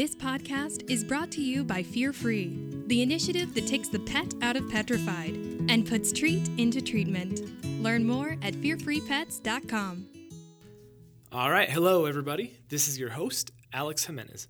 [0.00, 4.32] This podcast is brought to you by Fear Free, the initiative that takes the pet
[4.40, 5.34] out of petrified
[5.68, 7.42] and puts treat into treatment.
[7.82, 10.06] Learn more at fearfreepets.com.
[11.30, 12.56] All right, hello everybody.
[12.70, 14.48] This is your host, Alex Jimenez.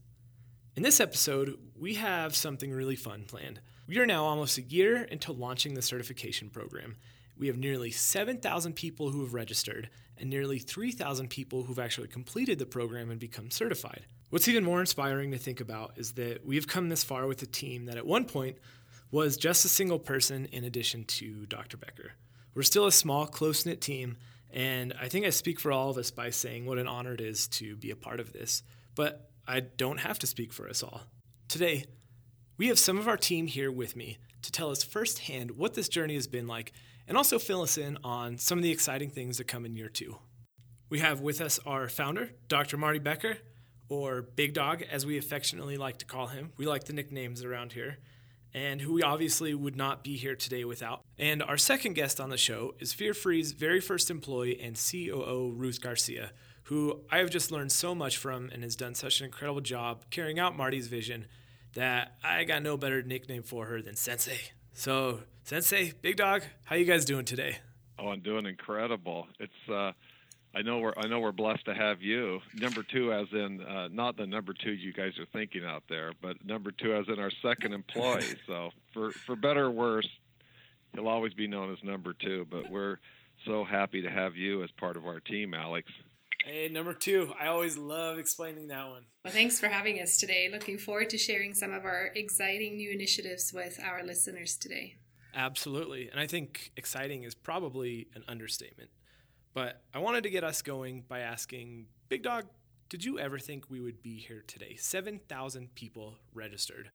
[0.77, 3.61] In this episode, we have something really fun planned.
[3.89, 6.95] We are now almost a year into launching the certification program.
[7.37, 12.61] We have nearly 7,000 people who have registered and nearly 3,000 people who've actually completed
[12.61, 14.07] the program and become certified.
[14.31, 17.47] What's even more inspiring to think about is that we've come this far with a
[17.47, 18.59] team that at one point
[19.11, 21.77] was just a single person in addition to Dr.
[21.77, 22.13] Becker.
[22.55, 24.19] We're still a small, close knit team,
[24.53, 27.21] and I think I speak for all of us by saying what an honor it
[27.21, 28.63] is to be a part of this.
[28.95, 31.01] But I don't have to speak for us all.
[31.49, 31.87] Today,
[32.57, 35.89] we have some of our team here with me to tell us firsthand what this
[35.89, 36.73] journey has been like
[37.09, 39.89] and also fill us in on some of the exciting things that come in year
[39.89, 40.19] two.
[40.89, 42.77] We have with us our founder, Dr.
[42.77, 43.39] Marty Becker,
[43.91, 46.53] or Big Dog, as we affectionately like to call him.
[46.57, 47.99] We like the nicknames around here,
[48.55, 51.03] and who we obviously would not be here today without.
[51.19, 55.53] And our second guest on the show is Fear Free's very first employee and COO,
[55.55, 56.31] Ruth Garcia,
[56.65, 60.05] who I have just learned so much from and has done such an incredible job
[60.11, 61.27] carrying out Marty's vision
[61.75, 64.39] that I got no better nickname for her than Sensei.
[64.73, 67.59] So, Sensei, Big Dog, how you guys doing today?
[67.99, 69.27] Oh, I'm doing incredible.
[69.41, 69.93] It's uh
[70.55, 72.41] I know we're I know we're blessed to have you.
[72.55, 76.13] Number two, as in uh, not the number two you guys are thinking out there,
[76.21, 78.35] but number two, as in our second employee.
[78.47, 80.09] So for for better or worse,
[80.95, 82.47] he'll always be known as number two.
[82.51, 82.99] But we're
[83.45, 85.91] so happy to have you as part of our team, Alex.
[86.45, 87.33] Hey, number two.
[87.39, 89.03] I always love explaining that one.
[89.25, 90.49] Well, thanks for having us today.
[90.51, 94.97] Looking forward to sharing some of our exciting new initiatives with our listeners today.
[95.35, 96.09] Absolutely.
[96.11, 98.91] And I think exciting is probably an understatement.
[99.53, 102.45] But I wanted to get us going by asking Big Dog,
[102.89, 104.77] did you ever think we would be here today?
[104.77, 106.91] 7,000 people registered.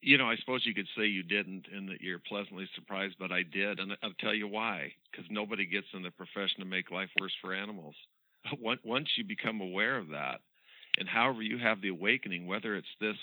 [0.00, 3.32] You know, I suppose you could say you didn't and that you're pleasantly surprised, but
[3.32, 3.80] I did.
[3.80, 4.92] And I'll tell you why.
[5.10, 7.96] Because nobody gets in the profession to make life worse for animals.
[8.60, 10.40] Once you become aware of that,
[10.98, 13.16] and however you have the awakening, whether it's this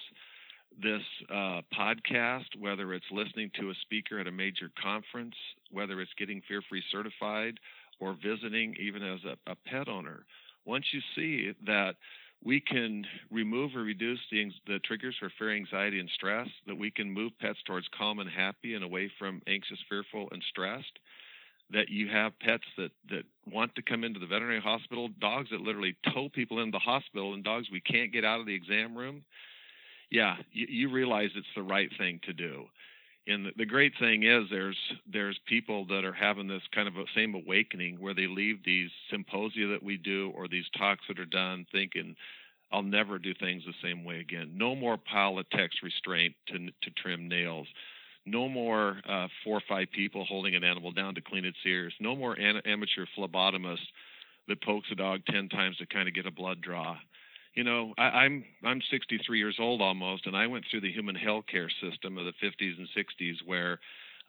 [0.82, 5.36] this uh, podcast, whether it's listening to a speaker at a major conference,
[5.72, 7.58] whether it's getting fear free certified,
[8.00, 10.26] or visiting even as a, a pet owner,
[10.66, 11.96] once you see that
[12.44, 16.92] we can remove or reduce the, the triggers for fear, anxiety, and stress, that we
[16.92, 21.00] can move pets towards calm and happy and away from anxious, fearful, and stressed,
[21.72, 25.62] that you have pets that, that want to come into the veterinary hospital, dogs that
[25.62, 28.96] literally tow people into the hospital, and dogs we can't get out of the exam
[28.96, 29.24] room.
[30.12, 32.66] Yeah, you, you realize it's the right thing to do
[33.28, 34.78] and the, great thing is there's
[35.12, 38.90] there's people that are having this kind of a same awakening where they leave these
[39.10, 42.16] symposia that we do or these talks that are done thinking
[42.72, 44.52] I'll never do things the same way again.
[44.56, 45.00] No more
[45.52, 47.68] text restraint to to trim nails.
[48.26, 51.94] No more uh, four or five people holding an animal down to clean its ears.
[52.00, 53.86] No more an- amateur phlebotomist
[54.48, 56.98] that pokes a dog ten times to kind of get a blood draw
[57.56, 61.16] you know, I, I'm I'm 63 years old almost, and I went through the human
[61.16, 63.80] healthcare system of the 50s and 60s where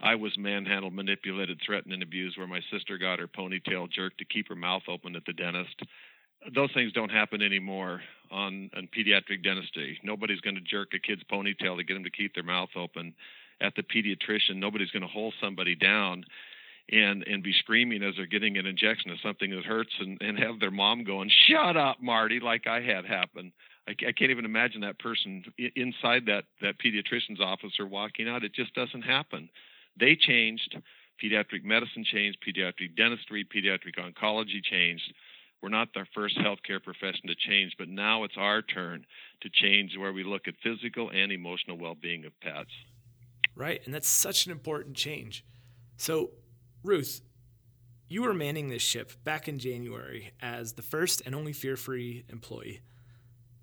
[0.01, 2.39] I was manhandled, manipulated, threatened, and abused.
[2.39, 5.83] Where my sister got her ponytail jerked to keep her mouth open at the dentist.
[6.55, 9.99] Those things don't happen anymore on, on pediatric dentistry.
[10.05, 13.15] Nobody's going to jerk a kid's ponytail to get them to keep their mouth open.
[13.61, 16.25] At the pediatrician, nobody's going to hold somebody down
[16.91, 20.39] and and be screaming as they're getting an injection of something that hurts and and
[20.39, 23.53] have their mom going shut up marty like i had happen
[23.89, 28.45] i, I can't even imagine that person inside that that pediatrician's office or walking out
[28.45, 29.49] it just doesn't happen
[29.99, 30.77] they changed
[31.23, 35.13] pediatric medicine changed pediatric dentistry pediatric oncology changed
[35.63, 39.07] we're not the first healthcare profession to change, but now it's our turn
[39.41, 42.71] to change where we look at physical and emotional well being of pets.
[43.55, 43.81] Right.
[43.85, 45.45] And that's such an important change.
[45.97, 46.31] So,
[46.87, 47.21] Ruth,
[48.09, 52.25] you were manning this ship back in January as the first and only fear free
[52.29, 52.81] employee.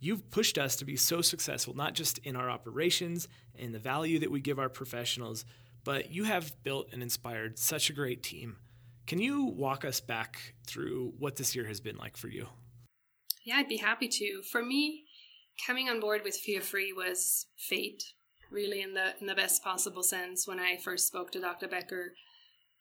[0.01, 4.20] You've pushed us to be so successful, not just in our operations and the value
[4.20, 5.46] that we give our professionals,
[5.85, 8.58] but you have built and inspired such a great team.
[9.08, 12.47] Can you walk us back through what this year has been like for you?
[13.46, 14.41] Yeah, I'd be happy to.
[14.52, 15.05] For me,
[15.66, 18.03] coming on board with Fear Free was fate,
[18.52, 20.46] really in the in the best possible sense.
[20.46, 21.69] When I first spoke to Dr.
[21.69, 22.16] Becker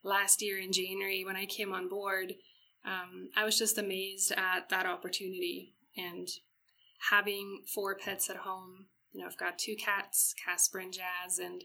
[0.02, 2.34] last year in January when I came on board,
[2.84, 6.28] um, I was just amazed at that opportunity and
[7.10, 8.86] having four pets at home.
[9.12, 11.62] You know, I've got two cats, Casper and Jazz, and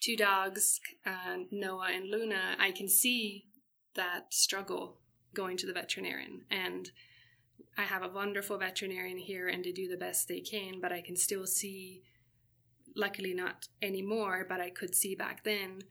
[0.00, 2.56] two dogs, uh, Noah and Luna.
[2.58, 3.46] I can see
[3.94, 4.98] that struggle
[5.34, 6.42] going to the veterinarian.
[6.50, 6.90] And
[7.76, 11.00] I have a wonderful veterinarian here and they do the best they can, but I
[11.00, 12.02] can still see,
[12.94, 15.82] luckily not anymore, but I could see back then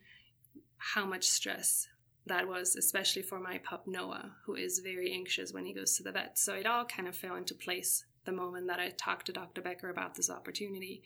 [0.93, 1.87] how much stress
[2.25, 6.03] that was, especially for my pup Noah, who is very anxious when he goes to
[6.03, 6.37] the vet.
[6.37, 9.61] So it all kind of fell into place the moment that I talked to Dr.
[9.61, 11.03] Becker about this opportunity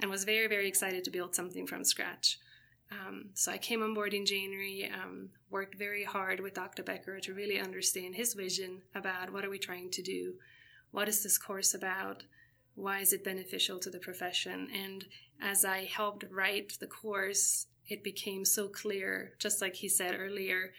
[0.00, 2.38] and was very, very excited to build something from scratch.
[2.90, 6.82] Um, so I came on board in January, um, worked very hard with Dr.
[6.82, 10.34] Becker to really understand his vision about what are we trying to do,
[10.90, 12.24] what is this course about,
[12.74, 15.04] why is it beneficial to the profession, and
[15.40, 20.72] as I helped write the course, it became so clear, just like he said earlier,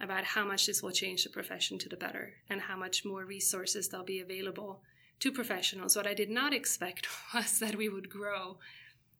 [0.00, 3.24] about how much this will change the profession to the better and how much more
[3.24, 4.82] resources there'll be available
[5.20, 5.94] to professionals.
[5.94, 8.58] What I did not expect was that we would grow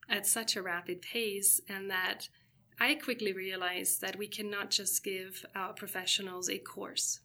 [0.09, 2.29] at such a rapid pace and that
[2.81, 7.21] I quickly realized that we cannot just give our professionals a course.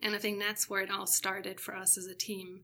[0.00, 2.60] And I think that's where it all started for us as a team.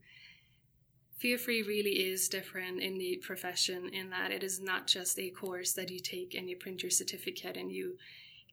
[1.16, 5.30] Fear Free really is different in the profession in that it is not just a
[5.30, 7.96] course that you take and you print your certificate and you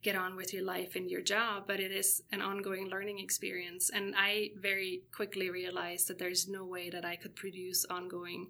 [0.03, 3.89] get on with your life and your job, but it is an ongoing learning experience.
[3.93, 8.47] And I very quickly realized that there's no way that I could produce ongoing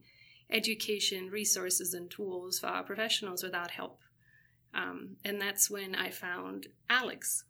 [0.50, 4.00] education, resources, and tools for our professionals without help.
[4.74, 7.44] Um, and that's when I found Alex,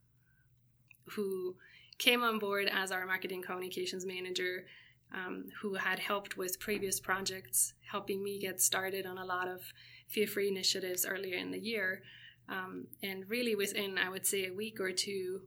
[1.09, 1.55] who
[1.99, 4.65] came on board as our marketing communications manager,
[5.13, 9.61] um, who had helped with previous projects, helping me get started on a lot of
[10.07, 12.01] fear free initiatives earlier in the year.
[12.49, 15.41] Um, and really, within, I would say, a week or two,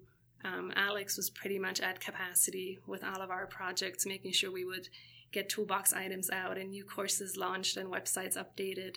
[0.44, 4.64] um, Alex was pretty much at capacity with all of our projects, making sure we
[4.64, 4.88] would
[5.32, 8.96] get toolbox items out and new courses launched and websites updated.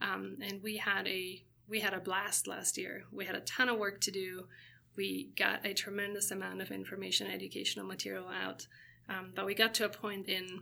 [0.00, 3.04] Um, and we had a we had a blast last year.
[3.12, 4.46] We had a ton of work to do.
[4.96, 8.66] We got a tremendous amount of information, educational material out.
[9.08, 10.60] Um, but we got to a point in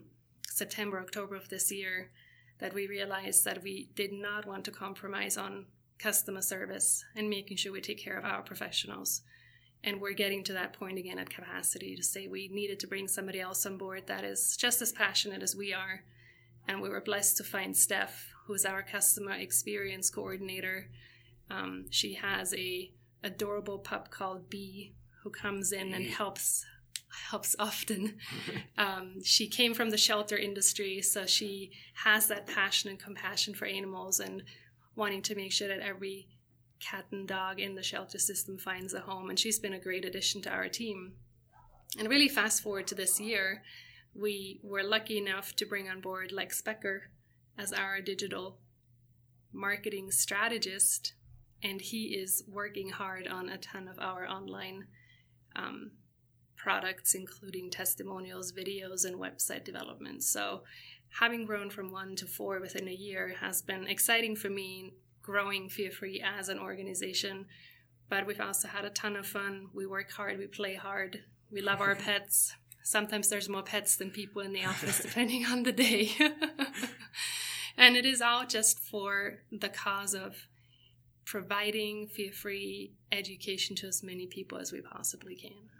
[0.48, 2.10] September, October of this year
[2.58, 5.66] that we realized that we did not want to compromise on
[5.98, 9.22] customer service and making sure we take care of our professionals.
[9.84, 13.08] And we're getting to that point again at capacity to say we needed to bring
[13.08, 16.02] somebody else on board that is just as passionate as we are.
[16.66, 20.88] And we were blessed to find Steph, who's our customer experience coordinator.
[21.50, 22.90] Um, she has a
[23.22, 26.64] adorable pup called Bee who comes in and helps
[27.30, 28.18] helps often.
[28.78, 33.64] Um, she came from the shelter industry, so she has that passion and compassion for
[33.64, 34.42] animals and
[34.94, 36.28] wanting to make sure that every
[36.78, 39.30] cat and dog in the shelter system finds a home.
[39.30, 41.14] And she's been a great addition to our team.
[41.98, 43.62] And really, fast forward to this year,
[44.14, 47.10] we were lucky enough to bring on board Lex Becker
[47.58, 48.58] as our digital
[49.52, 51.14] marketing strategist,
[51.62, 54.86] and he is working hard on a ton of our online
[55.54, 55.92] um,
[56.66, 60.24] products, including testimonials, videos, and website development.
[60.24, 60.62] So,
[61.20, 64.92] having grown from one to four within a year has been exciting for me,
[65.22, 67.46] growing Fear Free as an organization.
[68.08, 69.68] But we've also had a ton of fun.
[69.72, 71.22] We work hard, we play hard,
[71.52, 72.52] we love our pets.
[72.82, 76.10] Sometimes there's more pets than people in the office, depending on the day.
[77.76, 80.48] and it is all just for the cause of
[81.24, 85.75] providing fear free education to as many people as we possibly can.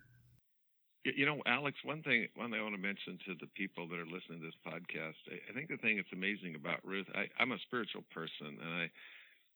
[1.15, 3.99] You know, Alex, one thing one thing I want to mention to the people that
[3.99, 7.53] are listening to this podcast, I, think the thing that's amazing about Ruth, I, I'm
[7.53, 8.91] a spiritual person, and I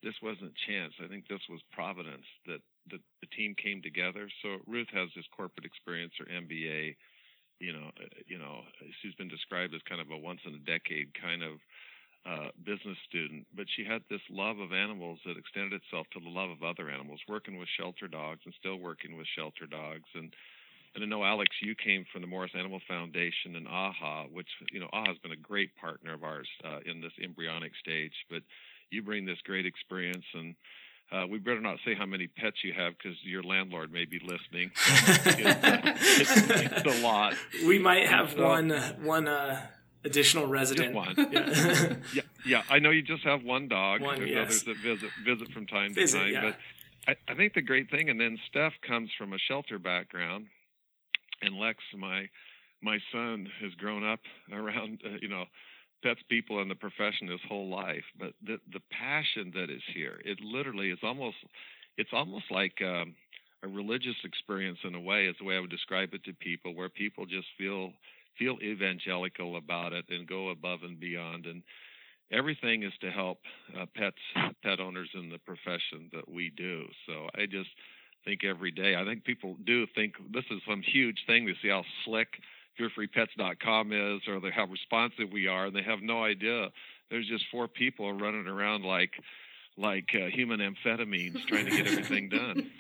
[0.03, 0.95] this wasn't chance.
[1.03, 4.31] I think this was providence that the, the team came together.
[4.43, 6.97] So Ruth has this corporate experience or MBA,
[7.61, 8.65] you know, uh, you know,
[9.03, 11.61] she's been described as kind of a once in a decade kind of
[12.25, 16.29] uh, business student, but she had this love of animals that extended itself to the
[16.29, 20.09] love of other animals, working with shelter dogs and still working with shelter dogs.
[20.15, 20.33] And
[20.95, 24.81] and I know Alex, you came from the Morris Animal Foundation and AAHA, which you
[24.81, 28.13] know AAHA has been a great partner of ours uh, in this embryonic stage.
[28.29, 28.43] But
[28.91, 30.55] you bring this great experience and.
[31.13, 34.21] Uh, we better not say how many pets you have because your landlord may be
[34.21, 34.71] listening.
[34.87, 37.35] it's, it's, a lot.
[37.67, 38.71] We might have so, one
[39.03, 39.61] one uh,
[40.05, 40.95] additional resident.
[40.95, 41.33] Just one.
[41.33, 41.97] Yeah.
[42.15, 42.23] yeah.
[42.47, 44.03] yeah, I know you just have one dog.
[44.03, 44.47] One, There's yes.
[44.47, 46.33] others that visit visit from time visit, to time.
[46.33, 46.53] Yeah.
[47.07, 50.47] But I, I think the great thing, and then Steph comes from a shelter background,
[51.43, 52.29] and Lex, my
[52.83, 54.21] my son, has grown up
[54.53, 55.45] around uh, you know
[56.03, 58.05] pets people in the profession his whole life.
[58.19, 61.37] But the the passion that is here, it literally is almost
[61.97, 62.75] it's almost like.
[62.83, 63.15] Um,
[63.63, 66.75] a religious experience in a way is the way I would describe it to people,
[66.75, 67.93] where people just feel
[68.39, 71.45] feel evangelical about it and go above and beyond.
[71.47, 71.63] And
[72.33, 73.39] everything is to help
[73.79, 74.17] uh, pets,
[74.63, 76.85] pet owners in the profession that we do.
[77.07, 77.69] So I just
[78.25, 81.47] think every day, I think people do think this is some huge thing.
[81.47, 82.29] They see how slick
[82.79, 86.69] fearfreepets.com is or they, how responsive we are, and they have no idea.
[87.11, 89.13] There's just four people running around like
[89.77, 92.71] like uh, human amphetamines trying to get everything done.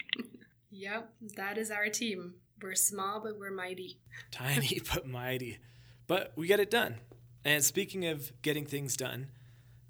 [0.70, 2.35] Yep, that is our team.
[2.62, 3.99] We're small, but we're mighty.
[4.30, 5.59] Tiny, but mighty.
[6.06, 6.97] But we get it done.
[7.44, 9.28] And speaking of getting things done,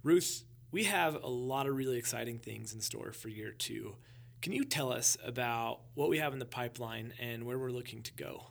[0.05, 3.97] Ruth, we have a lot of really exciting things in store for year two.
[4.43, 8.03] Can you tell us about what we have in the pipeline and where we're looking
[8.03, 8.47] to go?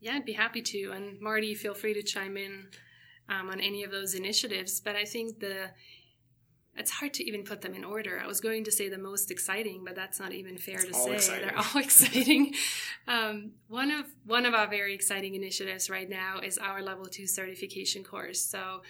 [0.00, 0.92] Yeah, I'd be happy to.
[0.92, 2.68] And Marty, feel free to chime in
[3.28, 4.80] um, on any of those initiatives.
[4.80, 5.70] But I think the
[6.78, 8.20] it's hard to even put them in order.
[8.22, 10.94] I was going to say the most exciting, but that's not even fair it's to
[10.94, 11.14] say.
[11.14, 11.48] Exciting.
[11.48, 12.54] They're all exciting.
[13.08, 17.26] um, one of one of our very exciting initiatives right now is our level two
[17.26, 18.40] certification course.
[18.40, 18.82] So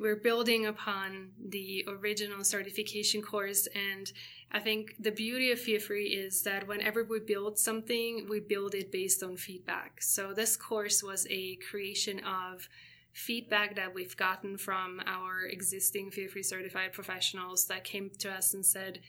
[0.00, 4.10] we're building upon the original certification course and
[4.52, 8.74] i think the beauty of fear free is that whenever we build something we build
[8.74, 12.68] it based on feedback so this course was a creation of
[13.12, 18.54] feedback that we've gotten from our existing fear free certified professionals that came to us
[18.54, 19.00] and said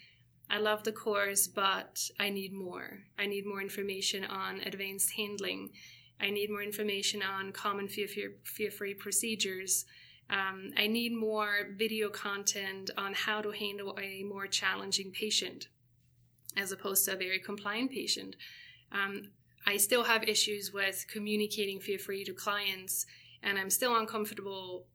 [0.51, 3.01] I love the course, but I need more.
[3.19, 5.69] I need more information on advanced handling.
[6.19, 8.07] I need more information on common fear
[8.71, 9.85] free procedures.
[10.29, 15.67] Um, I need more video content on how to handle a more challenging patient
[16.55, 18.35] as opposed to a very compliant patient.
[18.91, 19.31] Um,
[19.65, 23.05] I still have issues with communicating fear free to clients,
[23.43, 24.85] and I'm still uncomfortable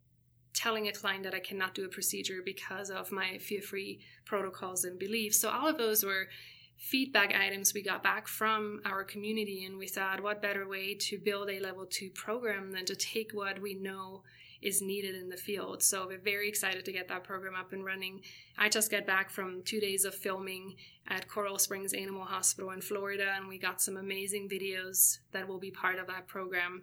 [0.52, 4.84] telling a client that I cannot do a procedure because of my fear free protocols
[4.84, 5.38] and beliefs.
[5.38, 6.28] So, all of those were
[6.76, 11.18] feedback items we got back from our community, and we thought, what better way to
[11.18, 14.22] build a level two program than to take what we know
[14.64, 15.82] is needed in the field.
[15.82, 18.22] So we're very excited to get that program up and running.
[18.56, 20.74] I just got back from two days of filming
[21.06, 25.58] at Coral Springs Animal Hospital in Florida, and we got some amazing videos that will
[25.58, 26.82] be part of that program.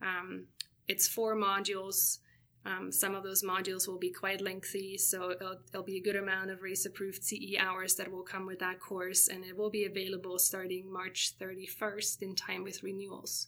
[0.00, 0.46] Um,
[0.88, 2.18] it's four modules.
[2.64, 6.16] Um, some of those modules will be quite lengthy, so it'll, it'll be a good
[6.16, 9.70] amount of RACE approved CE hours that will come with that course, and it will
[9.70, 13.46] be available starting March 31st in time with renewals.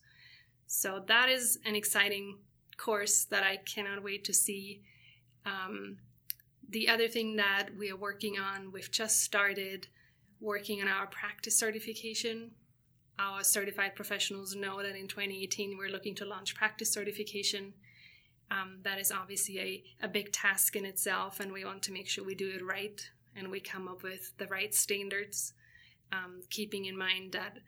[0.67, 2.39] So that is an exciting
[2.77, 4.83] course that I cannot wait to see.
[5.45, 5.99] Um,
[6.69, 9.89] the other thing that we are working on, we've just started
[10.41, 12.53] working on our practice certification.
[13.19, 17.75] Our certified professionals know that in 2018 we're looking to launch practice certification.
[18.51, 22.09] Um, that is obviously a, a big task in itself, and we want to make
[22.09, 23.01] sure we do it right
[23.37, 25.55] and we come up with the right standards,
[26.13, 27.59] um, keeping in mind that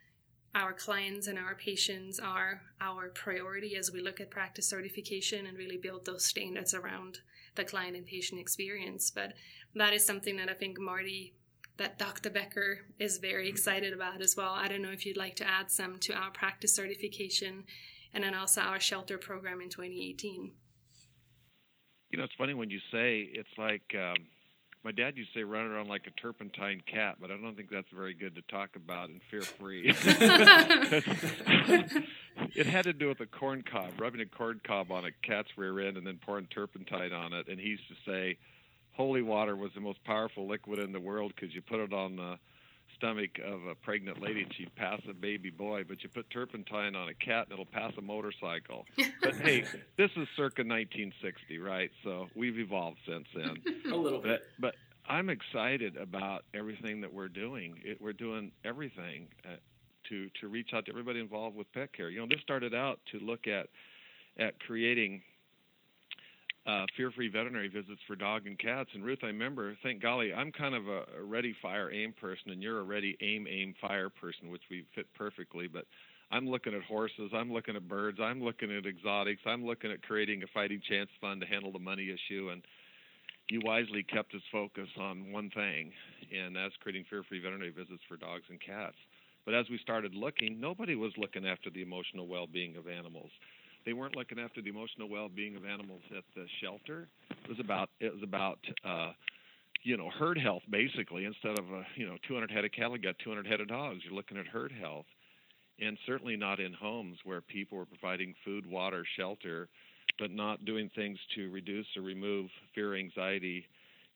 [0.54, 5.58] our clients and our patients are our priority as we look at practice certification and
[5.58, 7.18] really build those standards around
[7.56, 9.11] the client and patient experience.
[9.11, 9.32] But
[9.75, 11.34] that is something that I think Marty,
[11.76, 12.30] that Dr.
[12.30, 14.52] Becker is very excited about as well.
[14.52, 17.64] I don't know if you'd like to add some to our practice certification
[18.12, 20.52] and then also our shelter program in 2018.
[22.11, 24.14] You know, it's funny when you say it's like um,
[24.85, 27.71] my dad used to say run around like a turpentine cat, but I don't think
[27.71, 29.88] that's very good to talk about in fear free.
[32.55, 35.49] it had to do with a corn cob, rubbing a corn cob on a cat's
[35.57, 37.49] rear end and then pouring turpentine on it.
[37.49, 38.37] And he used to say
[38.93, 42.17] holy water was the most powerful liquid in the world because you put it on
[42.17, 42.38] the
[42.97, 46.95] stomach of a pregnant lady and she'd pass a baby boy, but you put turpentine
[46.95, 48.87] on a cat and it'll pass a motorcycle.
[49.23, 49.63] but hey,
[49.97, 51.91] this is circa 1960, right?
[52.03, 53.57] So we've evolved since then.
[53.93, 54.43] a little bit.
[54.59, 54.75] But,
[55.07, 57.81] but I'm excited about everything that we're doing.
[57.85, 59.57] It, we're doing everything uh,
[60.09, 62.11] to to reach out to everybody involved with pet care.
[62.11, 63.69] You know, this started out to look at
[64.39, 65.23] at creating
[66.66, 68.90] uh, fear-free veterinary visits for dog and cats.
[68.94, 72.50] And Ruth, I remember, thank golly, I'm kind of a, a ready, fire, aim person,
[72.50, 75.68] and you're a ready, aim, aim, fire person, which we fit perfectly.
[75.68, 75.85] But
[76.30, 80.02] I'm looking at horses, I'm looking at birds, I'm looking at exotics, I'm looking at
[80.02, 82.49] creating a fighting chance fund to handle the money issue.
[82.50, 82.62] And
[83.50, 85.92] you wisely kept us focused on one thing,
[86.35, 88.97] and that's creating fear-free veterinary visits for dogs and cats.
[89.44, 93.30] But as we started looking, nobody was looking after the emotional well-being of animals
[93.85, 97.09] they weren't looking after the emotional well-being of animals at the shelter.
[97.31, 99.12] It was about it was about uh,
[99.83, 101.25] you know herd health basically.
[101.25, 104.00] Instead of uh, you know 200 head of cattle, you got 200 head of dogs.
[104.05, 105.07] You're looking at herd health,
[105.81, 109.69] and certainly not in homes where people were providing food, water, shelter,
[110.19, 113.67] but not doing things to reduce or remove fear, anxiety,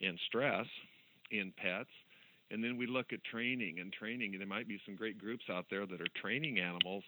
[0.01, 0.67] and stress
[1.31, 1.91] in pets.
[2.51, 5.45] And then we look at training and training, and there might be some great groups
[5.53, 7.05] out there that are training animals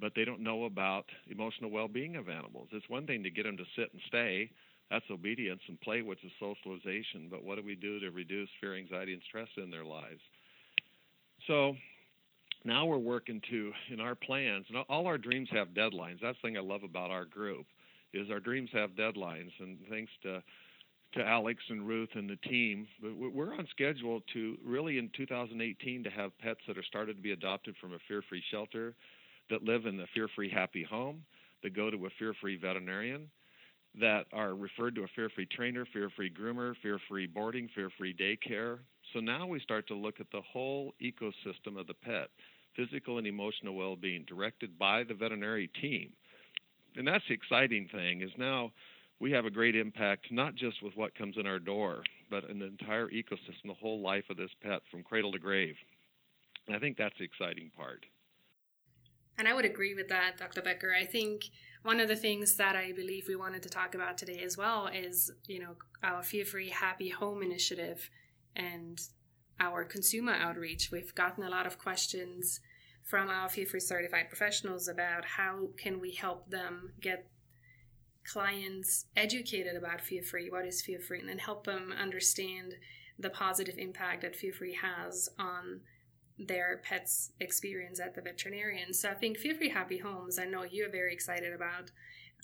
[0.00, 2.68] but they don't know about emotional well-being of animals.
[2.72, 4.50] It's one thing to get them to sit and stay.
[4.90, 7.28] That's obedience and play, which is socialization.
[7.30, 10.20] But what do we do to reduce fear, anxiety, and stress in their lives?
[11.46, 11.74] So
[12.64, 16.18] now we're working to in our plans, and all our dreams have deadlines.
[16.20, 17.66] That's the thing I love about our group
[18.12, 20.42] is our dreams have deadlines, and thanks to
[21.14, 26.10] to Alex and Ruth and the team, we're on schedule to really in 2018 to
[26.10, 28.94] have pets that are started to be adopted from a fear-free shelter,
[29.50, 31.24] that live in the fear-free happy home,
[31.62, 33.28] that go to a fear-free veterinarian,
[34.00, 38.78] that are referred to a fear-free trainer, fear-free groomer, fear-free boarding, fear-free daycare.
[39.12, 42.28] So now we start to look at the whole ecosystem of the pet,
[42.76, 46.12] physical and emotional well-being, directed by the veterinary team.
[46.96, 48.70] And that's the exciting thing is now
[49.20, 52.64] we have a great impact not just with what comes in our door, but the
[52.64, 55.74] entire ecosystem, the whole life of this pet from cradle to grave.
[56.66, 58.06] And I think that's the exciting part.
[59.40, 60.60] And I would agree with that, Dr.
[60.60, 60.92] Becker.
[60.94, 61.44] I think
[61.82, 64.86] one of the things that I believe we wanted to talk about today as well
[64.88, 68.10] is, you know, our Fear Free Happy Home initiative
[68.54, 69.00] and
[69.58, 70.90] our consumer outreach.
[70.92, 72.60] We've gotten a lot of questions
[73.02, 77.26] from our Fear Free certified professionals about how can we help them get
[78.26, 82.74] clients educated about Fear Free, what is Fear Free, and then help them understand
[83.18, 85.80] the positive impact that Fear Free has on
[86.46, 88.94] their pet's experience at the veterinarian.
[88.94, 91.90] So I think Fear Free Happy Homes, I know you're very excited about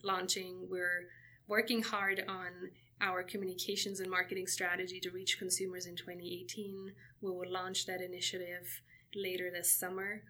[0.02, 0.68] launching.
[0.70, 1.08] We're
[1.48, 6.92] working hard on our communications and marketing strategy to reach consumers in 2018.
[7.20, 8.82] We will launch that initiative
[9.14, 10.22] later this summer.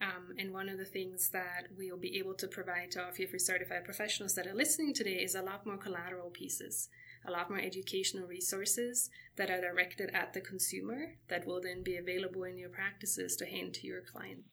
[0.00, 3.28] Um, and one of the things that we'll be able to provide to our Fear
[3.28, 6.88] Free certified professionals that are listening today is a lot more collateral pieces
[7.26, 11.96] a lot more educational resources that are directed at the consumer that will then be
[11.96, 14.44] available in your practices to hand to your client.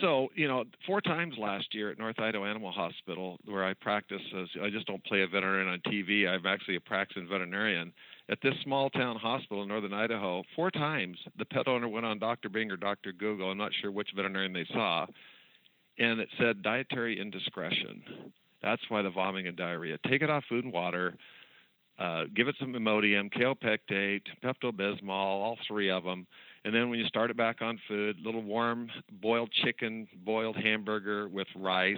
[0.00, 4.20] So, you know, four times last year at North Idaho Animal Hospital, where I practice
[4.38, 7.92] as I just don't play a veterinarian on TV, I'm actually a practicing veterinarian.
[8.28, 12.18] At this small town hospital in northern Idaho, four times the pet owner went on
[12.18, 12.48] Dr.
[12.48, 13.12] Bing or Dr.
[13.12, 15.06] Google, I'm not sure which veterinarian they saw,
[15.98, 18.02] and it said dietary indiscretion.
[18.62, 19.98] That's why the vomiting and diarrhea.
[20.08, 21.14] Take it off food and water
[21.98, 26.26] uh, give it some Imodium, kaopectate, Pepto Bismol, all three of them.
[26.64, 28.90] And then when you start it back on food, little warm
[29.22, 31.96] boiled chicken, boiled hamburger with rice,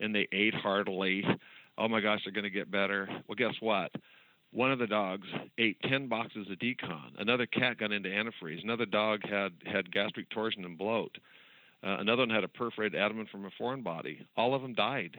[0.00, 1.24] and they ate heartily.
[1.78, 3.08] Oh my gosh, they're going to get better.
[3.28, 3.92] Well, guess what?
[4.52, 7.12] One of the dogs ate 10 boxes of d-CON.
[7.18, 8.64] Another cat got into antifreeze.
[8.64, 11.16] Another dog had, had gastric torsion and bloat.
[11.84, 14.26] Uh, another one had a perforated abdomen from a foreign body.
[14.36, 15.16] All of them died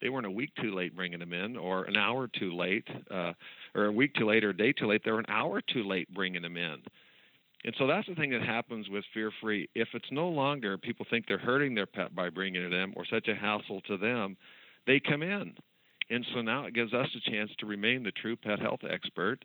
[0.00, 3.32] they weren't a week too late bringing them in, or an hour too late, uh,
[3.74, 5.02] or a week too late, or a day too late.
[5.04, 6.76] They were an hour too late bringing them in.
[7.64, 9.68] And so that's the thing that happens with fear free.
[9.74, 13.04] If it's no longer people think they're hurting their pet by bringing it in or
[13.04, 14.36] such a hassle to them,
[14.86, 15.54] they come in.
[16.08, 19.40] And so now it gives us a chance to remain the true pet health expert,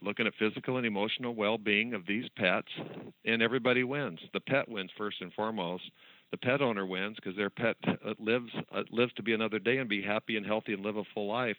[0.00, 2.68] looking at physical and emotional well being of these pets,
[3.24, 4.20] and everybody wins.
[4.32, 5.90] The pet wins first and foremost,
[6.30, 9.78] the pet owner wins because their pet uh, lives uh, lives to be another day
[9.78, 11.56] and be happy and healthy and live a full life.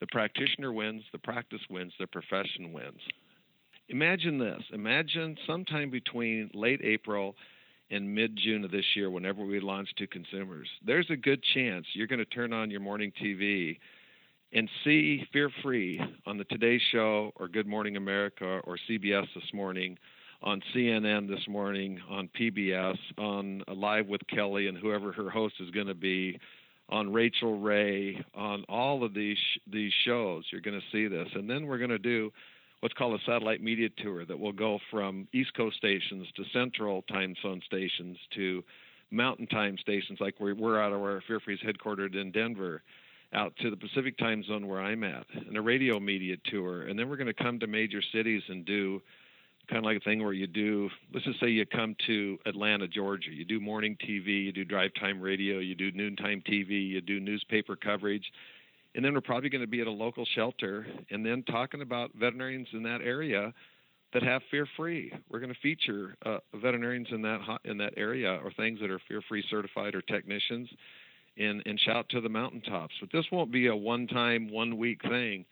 [0.00, 3.00] The practitioner wins, the practice wins, the profession wins.
[3.88, 4.62] Imagine this.
[4.72, 7.34] Imagine sometime between late April
[7.90, 11.86] and mid June of this year, whenever we launch to consumers, there's a good chance
[11.92, 13.78] you're going to turn on your morning TV
[14.52, 19.52] and see Fear Free on the Today Show or Good Morning America or CBS this
[19.52, 19.96] morning
[20.42, 25.54] on CNN this morning, on PBS, on uh, Live with Kelly and whoever her host
[25.60, 26.38] is going to be,
[26.88, 29.38] on Rachael Ray, on all of these
[29.70, 30.44] these shows.
[30.50, 32.32] You're going to see this, and then we're going to do
[32.80, 37.02] what's called a satellite media tour that will go from East Coast stations to Central
[37.02, 38.64] Time Zone stations to
[39.10, 42.82] Mountain Time stations, like we're, we're out of our Fear Free's headquartered in Denver
[43.32, 46.82] out to the Pacific time zone where I'm at, and a radio media tour.
[46.82, 49.00] And then we're going to come to major cities and do
[49.70, 52.88] kind of like a thing where you do let's just say you come to atlanta
[52.88, 53.30] georgia.
[53.30, 57.20] You do morning tv you do drive time radio you do noontime tv you do
[57.20, 58.24] newspaper coverage
[58.94, 62.10] and then we're probably going to be at a local shelter and then talking about
[62.14, 63.54] veterinarians in that area
[64.12, 68.40] that have fear free we're going to feature uh, veterinarians in that in that area
[68.42, 70.68] or things that are fear free certified or technicians
[71.38, 72.94] and and shout to the mountaintops.
[73.00, 75.44] But this won't be a one time one week thing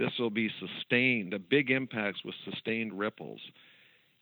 [0.00, 3.40] this will be sustained, a big impacts with sustained ripples.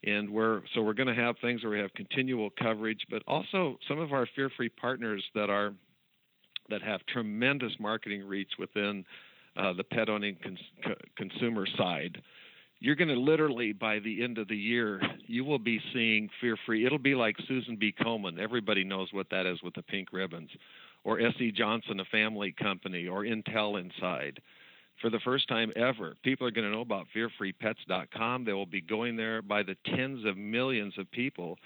[0.03, 3.77] And we're so we're going to have things where we have continual coverage, but also
[3.87, 5.73] some of our fear-free partners that are
[6.69, 9.05] that have tremendous marketing reach within
[9.57, 12.21] uh, the pet owning cons- consumer side.
[12.81, 16.57] You're going to literally by the end of the year, you will be seeing fear
[16.65, 16.85] free.
[16.85, 17.93] It'll be like Susan B.
[17.99, 18.37] Komen.
[18.37, 20.49] Everybody knows what that is with the pink ribbons,
[21.05, 21.51] or S.C.
[21.51, 24.41] Johnson, a family company, or Intel Inside
[25.01, 26.15] for the first time ever.
[26.23, 28.45] People are going to know about fearfreepets.com.
[28.45, 31.57] They will be going there by the tens of millions of people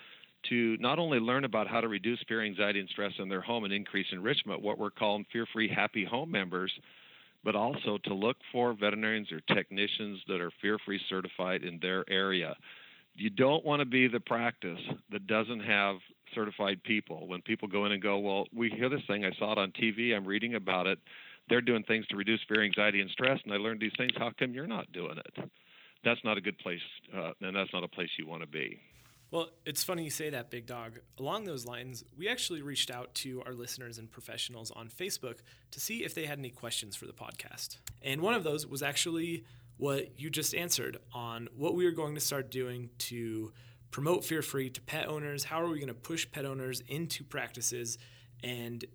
[0.50, 3.64] to not only learn about how to reduce fear, anxiety, and stress in their home
[3.64, 6.72] and increase enrichment, what we're calling fear free happy home members,
[7.44, 12.04] but also to look for veterinarians or technicians that are fear free certified in their
[12.10, 12.56] area.
[13.16, 14.80] You don't want to be the practice
[15.12, 15.98] that doesn't have
[16.34, 17.28] certified people.
[17.28, 19.72] When people go in and go, Well, we hear this thing, I saw it on
[19.72, 21.00] TV, I'm reading about it,
[21.50, 24.12] they're doing things to reduce fear, anxiety, and stress, and I learned these things.
[24.18, 25.50] How come you're not doing it?
[26.04, 26.82] That's not a good place,
[27.16, 28.80] uh, and that's not a place you want to be.
[29.32, 31.00] Well, it's funny you say that, Big Dog.
[31.18, 35.40] Along those lines, we actually reached out to our listeners and professionals on Facebook
[35.72, 37.78] to see if they had any questions for the podcast.
[38.04, 39.44] And one of those was actually
[39.78, 43.52] what you just answered on what we are going to start doing to
[43.90, 45.46] promote fear free to pet owners.
[45.46, 47.98] How are we going to push pet owners into practices
[48.44, 48.86] and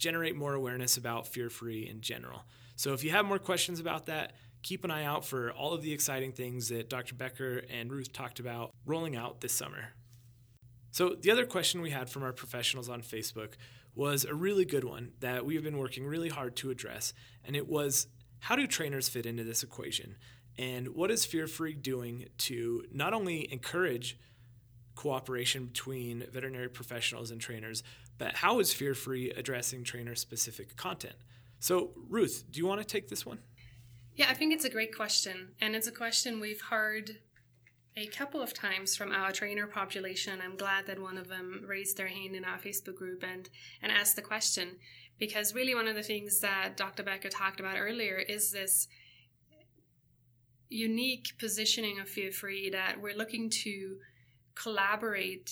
[0.00, 2.44] generate more awareness about fear free in general?
[2.74, 4.32] So if you have more questions about that,
[4.62, 7.14] keep an eye out for all of the exciting things that Dr.
[7.14, 9.90] Becker and Ruth talked about rolling out this summer.
[10.92, 13.52] So, the other question we had from our professionals on Facebook
[13.94, 17.12] was a really good one that we've been working really hard to address,
[17.44, 18.08] and it was
[18.40, 20.16] how do trainers fit into this equation?
[20.58, 24.18] And what is Fear Free doing to not only encourage
[24.94, 27.82] cooperation between veterinary professionals and trainers,
[28.20, 31.16] but how is Fear Free addressing trainer specific content?
[31.58, 33.38] So, Ruth, do you want to take this one?
[34.14, 35.52] Yeah, I think it's a great question.
[35.58, 37.12] And it's a question we've heard
[37.96, 40.38] a couple of times from our trainer population.
[40.44, 43.48] I'm glad that one of them raised their hand in our Facebook group and,
[43.82, 44.76] and asked the question.
[45.18, 47.02] Because really, one of the things that Dr.
[47.02, 48.86] Becker talked about earlier is this
[50.68, 53.96] unique positioning of Fear Free that we're looking to
[54.54, 55.50] collaborate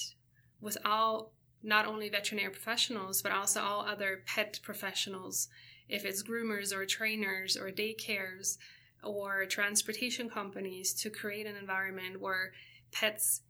[0.60, 5.48] with all, not only veterinary professionals, but also all other pet professionals.
[5.88, 8.58] If it's groomers or trainers or daycares
[9.02, 12.52] or transportation companies to create an environment where
[12.92, 13.42] pets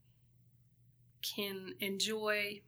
[1.23, 2.61] can enjoy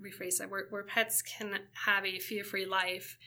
[0.00, 3.18] rephrase that where, where pets can have a fear-free life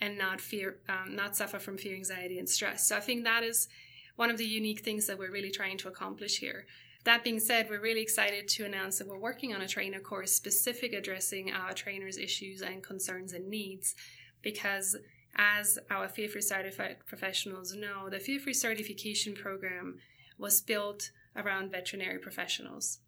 [0.00, 2.88] and not fear um, not suffer from fear anxiety and stress.
[2.88, 3.68] So i think that is
[4.16, 6.66] one of the unique things that we're really trying to accomplish here
[7.04, 10.32] that being said we're really excited to announce that we're working on a trainer course
[10.32, 13.94] specific addressing our trainers issues and concerns and needs
[14.42, 14.96] because
[15.36, 19.98] as our Fear Free certified professionals know, the Fear Free certification program
[20.38, 22.98] was built around veterinary professionals.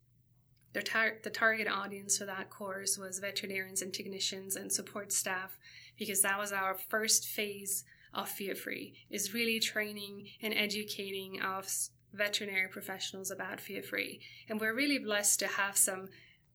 [0.72, 5.59] The, tar- the target audience for that course was veterinarians and technicians and support staff
[5.98, 11.68] because that was our first phase of Fear Free, is really training and educating of
[12.16, 14.20] veterinary professionals about Fear Free.
[14.48, 16.09] And we're really blessed to have some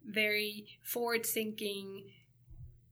[0.06, 2.06] very forward thinking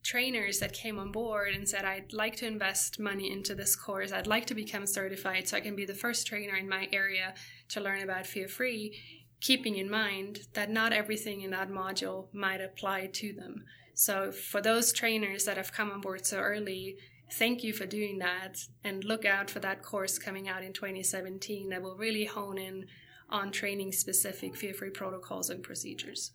[0.04, 4.12] trainers that came on board and said, I'd like to invest money into this course.
[4.12, 7.34] I'd like to become certified so I can be the first trainer in my area
[7.70, 8.98] to learn about fear free,
[9.42, 13.66] keeping in mind that not everything in that module might apply to them.
[13.94, 16.96] So, for those trainers that have come on board so early,
[17.32, 21.70] thank you for doing that and look out for that course coming out in 2017
[21.70, 22.86] that will really hone in
[23.30, 26.32] on training specific fear free protocols and procedures.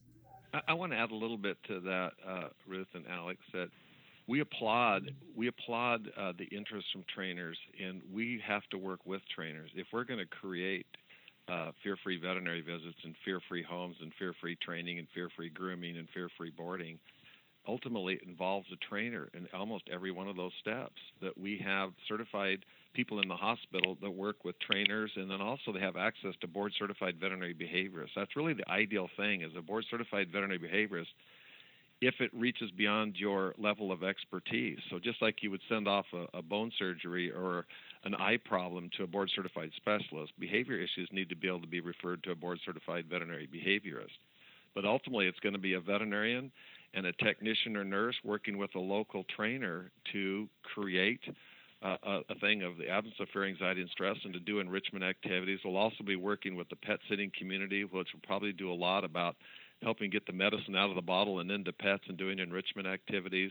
[0.52, 3.40] I, I want to add a little bit to that, uh, Ruth and Alex.
[3.52, 3.68] That
[4.26, 9.22] we applaud we applaud uh, the interest from trainers, and we have to work with
[9.34, 10.86] trainers if we're going to create
[11.48, 16.52] uh, fear-free veterinary visits and fear-free homes and fear-free training and fear-free grooming and fear-free
[16.56, 16.98] boarding.
[17.66, 21.00] Ultimately, it involves a trainer in almost every one of those steps.
[21.22, 25.72] That we have certified people in the hospital that work with trainers, and then also
[25.72, 28.14] they have access to board certified veterinary behaviorists.
[28.14, 31.06] That's really the ideal thing is a board certified veterinary behaviorist
[32.00, 34.78] if it reaches beyond your level of expertise.
[34.90, 37.64] So just like you would send off a, a bone surgery or
[38.04, 41.66] an eye problem to a board certified specialist, behavior issues need to be able to
[41.66, 44.18] be referred to a board certified veterinary behaviorist.
[44.74, 46.50] But ultimately, it's going to be a veterinarian
[46.94, 51.20] and a technician or nurse working with a local trainer to create
[51.82, 55.04] a, a thing of the absence of fear, anxiety, and stress, and to do enrichment
[55.04, 55.58] activities.
[55.64, 59.04] We'll also be working with the pet sitting community, which will probably do a lot
[59.04, 59.36] about
[59.82, 63.50] helping get the medicine out of the bottle and into pets and doing enrichment activities.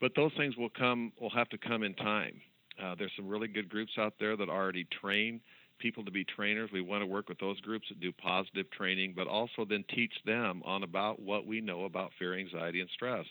[0.00, 2.40] But those things will come will have to come in time.
[2.82, 5.40] Uh, there's some really good groups out there that already train
[5.80, 6.70] people to be trainers.
[6.72, 10.12] We want to work with those groups that do positive training, but also then teach
[10.24, 13.26] them on about what we know about fear, anxiety, and stress.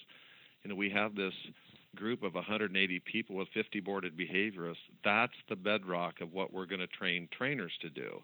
[0.64, 1.34] You know, we have this
[1.96, 6.80] group of 180 people with 50 boarded behaviorists, that's the bedrock of what we're going
[6.80, 8.22] to train trainers to do.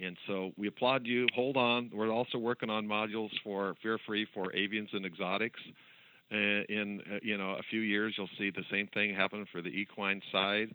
[0.00, 1.26] And so we applaud you.
[1.34, 1.90] Hold on.
[1.92, 5.60] We're also working on modules for Fear Free for avians and exotics.
[6.32, 9.60] Uh, in uh, you know a few years, you'll see the same thing happen for
[9.60, 10.72] the equine side.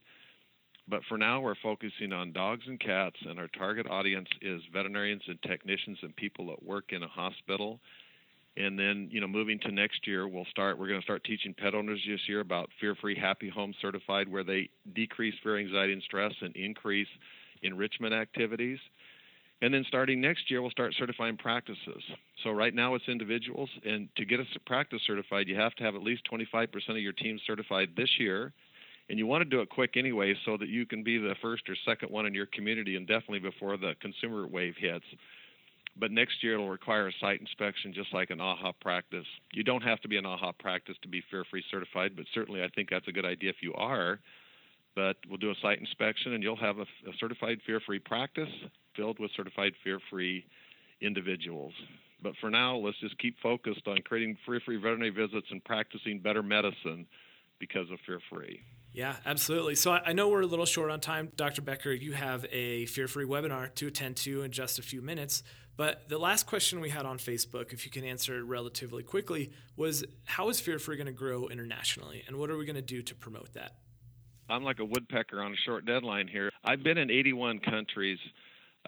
[0.88, 5.24] But for now, we're focusing on dogs and cats, and our target audience is veterinarians
[5.28, 7.80] and technicians and people that work in a hospital
[8.58, 10.80] And then, you know, moving to next year, we'll start.
[10.80, 14.44] We're going to start teaching pet owners this year about fear-free, happy home certified, where
[14.46, 17.08] they decrease fear, anxiety, and stress, and increase
[17.64, 18.80] enrichment activities.
[19.62, 22.02] And then starting next year, we'll start certifying practices.
[22.44, 25.96] So right now it's individuals, and to get a practice certified, you have to have
[25.96, 28.54] at least 25% of your team certified this year.
[29.10, 31.70] And you want to do it quick anyway, so that you can be the first
[31.70, 35.06] or second one in your community, and definitely before the consumer wave hits.
[35.98, 39.26] But next year it'll require a site inspection, just like an AAHA practice.
[39.54, 42.70] You don't have to be an AAHA practice to be fear-free certified, but certainly I
[42.76, 44.20] think that's a good idea if you are.
[44.96, 48.50] But we'll do a site inspection, and you'll have a, a certified fear-free practice
[48.96, 50.46] filled with certified fear-free
[51.02, 51.74] individuals.
[52.24, 56.42] But for now, let's just keep focused on creating fear-free veterinary visits and practicing better
[56.42, 57.06] medicine
[57.60, 58.60] because of fear-free.
[58.96, 59.76] Yeah, absolutely.
[59.76, 61.30] So I know we're a little short on time.
[61.36, 61.62] Dr.
[61.62, 65.44] Becker, you have a fear free webinar to attend to in just a few minutes.
[65.76, 69.52] But the last question we had on Facebook, if you can answer it relatively quickly,
[69.76, 72.24] was how is fear free going to grow internationally?
[72.26, 73.74] And what are we going to do to promote that?
[74.48, 76.50] I'm like a woodpecker on a short deadline here.
[76.64, 78.20] I've been in 81 countries.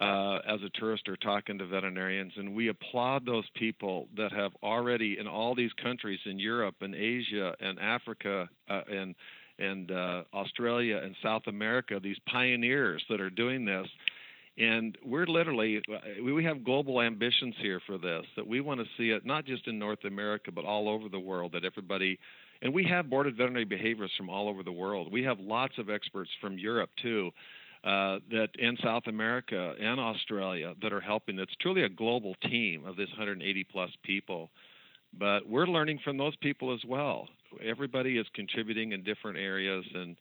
[0.00, 4.52] Uh, as a tourist or talking to veterinarians, and we applaud those people that have
[4.62, 9.16] already in all these countries in Europe and Asia and Africa uh, and
[9.58, 13.86] and uh, Australia and South America, these pioneers that are doing this.
[14.56, 15.80] And we're literally,
[16.22, 19.68] we have global ambitions here for this, that we want to see it not just
[19.68, 22.18] in North America, but all over the world, that everybody,
[22.60, 25.12] and we have boarded veterinary behaviorists from all over the world.
[25.12, 27.30] We have lots of experts from Europe, too,
[27.84, 31.38] uh, that in South America and Australia that are helping.
[31.38, 34.50] It's truly a global team of this 180 plus people.
[35.16, 37.28] But we're learning from those people as well
[37.62, 40.16] everybody is contributing in different areas and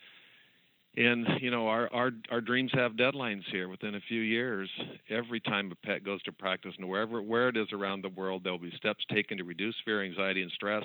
[0.98, 4.70] and you know our our our dreams have deadlines here within a few years.
[5.10, 8.44] Every time a pet goes to practice and wherever where it is around the world
[8.44, 10.84] there'll be steps taken to reduce fear anxiety and stress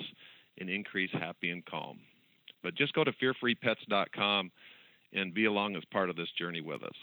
[0.59, 1.99] and increase happy and calm.
[2.61, 4.51] But just go to fearfreepets.com
[5.13, 6.95] and be along as part of this journey with us.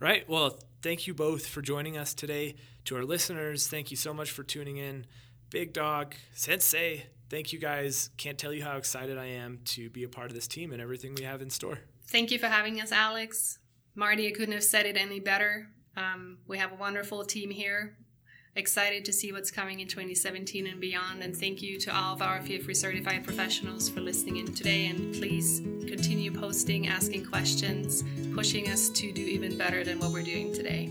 [0.00, 0.28] Right.
[0.28, 2.54] Well thank you both for joining us today.
[2.86, 5.06] To our listeners thank you so much for tuning in.
[5.50, 8.10] Big dog sensei thank you guys.
[8.16, 10.80] Can't tell you how excited I am to be a part of this team and
[10.80, 11.78] everything we have in store.
[12.08, 13.58] Thank you for having us, Alex.
[13.94, 15.68] Marty, I couldn't have said it any better.
[15.96, 17.96] Um, we have a wonderful team here.
[18.54, 21.22] Excited to see what's coming in 2017 and beyond.
[21.22, 24.86] And thank you to all of our Fear Free certified professionals for listening in today.
[24.86, 28.02] And please continue posting, asking questions,
[28.34, 30.90] pushing us to do even better than what we're doing today.